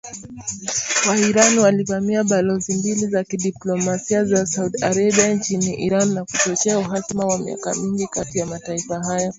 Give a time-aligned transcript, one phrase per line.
[1.07, 7.39] Wa-Iran walivamia balozi mbili za kidiplomasia za Saudi Arabia nchini Iran, na kuchochea uhasama wa
[7.39, 9.29] miaka mingi kati ya mataifa hayo.